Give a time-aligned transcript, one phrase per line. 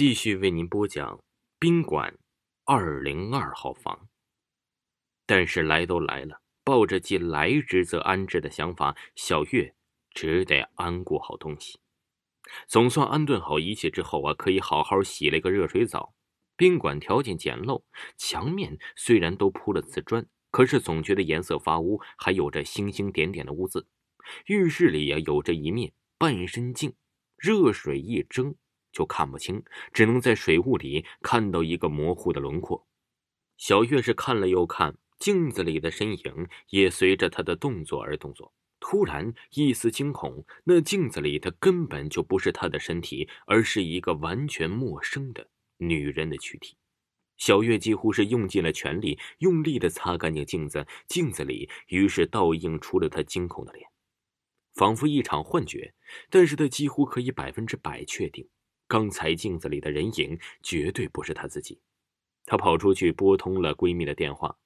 [0.00, 1.22] 继续为您播讲
[1.58, 2.18] 宾馆
[2.64, 4.08] 二零二号房。
[5.26, 9.74] 但是来都来了，抱着既来之则安之的想法，小月
[10.14, 11.80] 只得安顾好东西。
[12.66, 16.14] 总算安顿好一切之后啊，可以好好洗了个热水澡。
[16.56, 17.82] 宾馆条件简陋，
[18.16, 23.86] 墙面虽然都铺了瓷砖，可是总觉得颜色发污，还有着星星点点的污渍。
[24.46, 26.94] 浴室里呀，有着一面半身镜，
[27.36, 28.56] 热水一蒸。
[28.92, 29.62] 就看不清，
[29.92, 32.86] 只能在水雾里看到一个模糊的轮廓。
[33.56, 38.52] 小月是看了又看，镜子里的身影也随着她的动作而动作。
[38.80, 46.78] 突然一丝惊恐，那镜子里的根本就不是她的身体，而是一个完全陌生的女人的躯体。
[47.36, 53.86] 小月几乎是用尽了全力，用力的擦干净镜子，镜子里于是倒映出了她惊恐的脸，
[54.74, 55.92] 仿佛一场幻觉。
[56.30, 58.48] 但是她几乎可以百分之百确定。
[58.90, 61.80] 刚才镜子里的人影绝对不是她自己。
[62.44, 64.58] 她跑出去拨通了闺蜜的电话，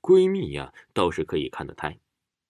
[0.00, 1.96] 闺蜜呀倒是可以看得开。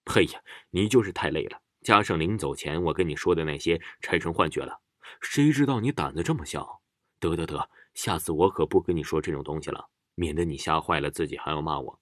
[0.07, 4.81] 嘿呀，你就是太累了，加上临走前我跟你说的那些，产生幻觉了。
[5.21, 6.81] 谁知道你胆子这么小？
[7.19, 12.01] 得得得，下次我可不跟你说这种东西了，免得你吓坏了自己还要骂我。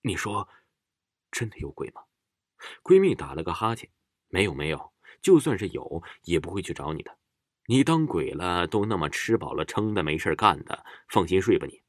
[0.00, 0.48] 你说，
[1.30, 2.02] 真的有鬼吗？
[2.82, 3.88] 闺蜜打了个哈欠，
[4.26, 7.16] 没有没有，就算是有，也不会去找你的。
[7.66, 11.80] 你当鬼了，都那么吃饱了撑的，没事干的，放心睡吧你。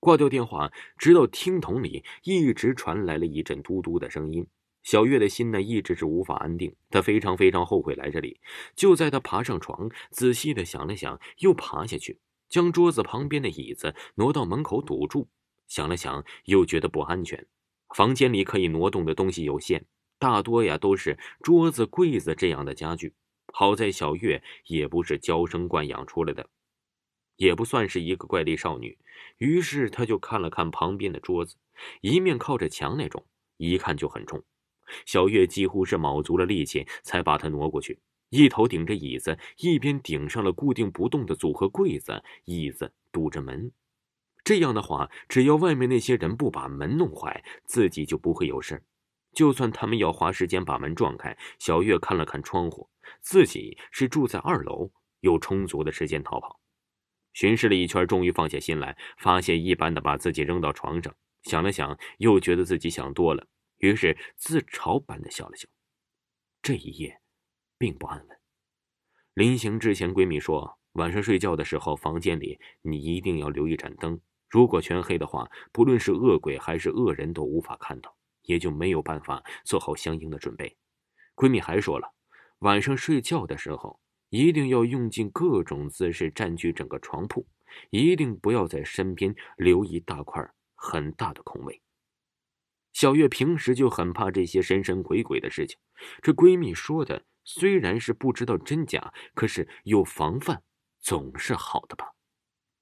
[0.00, 4.46] 挂掉电话，直到听筒里一直传来了一阵嘟嘟的声音。
[4.82, 6.74] 小月的心呢，一直是无法安定。
[6.88, 8.40] 她非常非常后悔来这里。
[8.74, 12.18] 就在她爬上床，仔细的想了想，又爬下去，
[12.48, 15.28] 将桌子旁边的椅子挪到门口堵住。
[15.68, 17.46] 想了想，又觉得不安全。
[17.94, 19.84] 房间里可以挪动的东西有限，
[20.18, 23.12] 大多呀都是桌子、柜子这样的家具。
[23.52, 26.48] 好在小月也不是娇生惯养出来的，
[27.36, 28.98] 也不算是一个怪力少女，
[29.38, 31.56] 于是她就看了看旁边的桌子，
[32.00, 34.42] 一面靠着墙那种，一看就很重。
[35.06, 43.72] 小月几乎是卯足了力气才把它挪过去，一头顶着椅子，一边顶上了固定不动的组合柜子，椅子堵着门。
[44.42, 48.82] 这样的话，只要外面那些人不把门弄坏，自己就不会有事。
[49.32, 56.60] 就算他们要花时间把门撞开，小月看了看窗户，自己是住在二楼，有充足的时间逃跑。
[57.32, 61.14] 巡视了一圈，终于放下心来，发泄一般的把自己扔到床上。
[61.44, 63.46] 想了想，又觉得自己想多了，
[63.78, 65.68] 于是自嘲般的笑了笑。
[66.60, 67.20] 这一夜，
[67.78, 68.38] 并不安稳。
[69.34, 78.16] 临行之前，闺蜜说，晚上睡觉的时候，房间里你一定要留一盏灯，如果全黑的话，不论是恶鬼还是恶人，都无法看到。
[78.50, 80.76] 也就没有办法做好相应的准备。
[81.36, 82.12] 闺蜜还说了，
[82.58, 87.46] 晚上睡觉的时候一定要用尽各种姿势占据整个床铺，
[87.90, 90.44] 一定不要在身边留一大块
[90.74, 91.80] 很大的空位。
[92.92, 95.78] 小月平时就很怕这些神神鬼鬼的事情，
[96.20, 100.64] 这闺蜜说的虽然是不知道真假，可是有防范
[100.98, 102.06] 总是好的吧。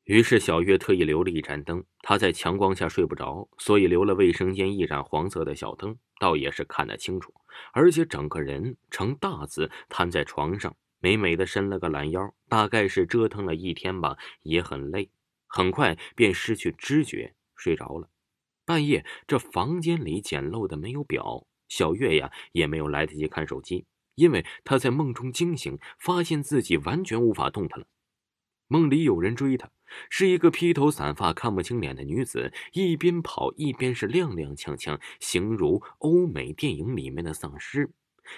[0.08, 7.34] 于是小月特意留了一盏灯，她在强光下睡不着，所以留了卫生间一盏黄色的小灯，倒也是看得清楚。
[7.74, 15.10] 而且整个人呈大字瘫在床上，美美的伸了个懒腰，大概是折腾了一天吧，也很累，
[15.46, 18.08] 很快便失去知觉，睡着了。
[18.64, 27.86] 半夜，这房间里简陋的没有表，小月呀也没有来得及看手机，因为她在梦中惊醒，发现自己完全无法动弹了。
[28.68, 29.70] 梦里有人追她。
[30.10, 37.90] 是一个披头散发、看不清脸的女子，一边跑一边是踉踉跄跄，形如欧美电影里面的丧尸。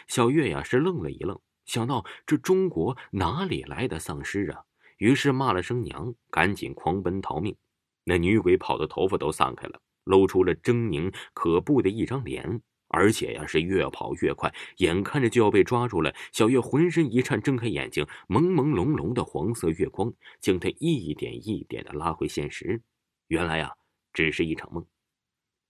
[0.06, 4.62] 小月呀是愣了一愣，想到这中国哪里来的丧尸啊？
[4.98, 7.56] 于是骂了声娘，赶紧狂奔逃命。
[8.04, 12.60] 那女鬼跑的头发都散开了，露出了狰狞可怖的一张脸。
[12.92, 16.12] 而且呀，是越跑越快，眼看着就要被抓住了。
[16.32, 22.82] 小月浑身一颤，睁开眼睛，朦朦胧胧的黄色月光将她一点一点的拉回现实。
[23.28, 23.70] 原来啊，
[24.12, 24.84] 只是一场梦。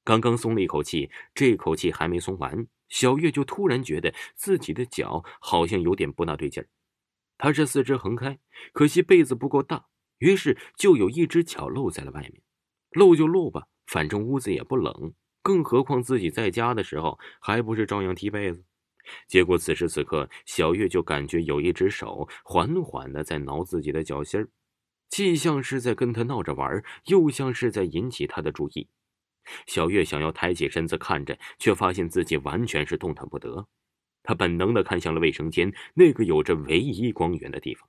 [0.02, 6.66] 刚刚松了一口气，这口气还没松完，小月就突然觉得自己的脚好像有点不大对劲儿。
[7.36, 8.38] 她是四肢横开，
[8.72, 9.84] 可惜被子不够大，
[10.18, 12.40] 于是就有一只脚露在了外面。
[12.92, 15.12] 露就露吧，反正屋子也不冷。
[15.42, 18.64] 更何况自己在家的时候，还不是照样踢被子？
[19.26, 24.48] 结果此时此刻，小月就感觉有一只手缓缓的在挠自己的脚心儿，
[25.08, 28.88] 既像是在跟他闹着玩，又像是在引起他的注意。
[29.66, 33.66] 小月想要抬起身子看着，却发现自己完全是动弹不得。
[34.22, 37.88] 她本能的看向了卫生间那个有着唯一光源的地方，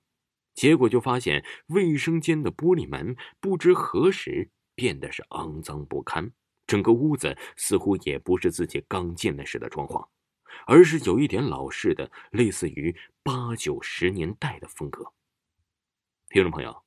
[0.53, 6.31] 结果就发现卫生间的玻璃门不知何时变得是肮脏不堪，
[6.71, 10.07] 整个屋子似乎也不是自己刚进来时的装潢，
[10.65, 15.11] 而是有一点老式的，类似于八九十年代的风格。
[16.29, 16.83] 听众朋友，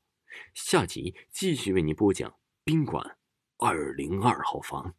[0.55, 2.35] 下集继续为您播讲
[2.65, 3.19] 宾馆
[3.59, 4.95] 二零二号房。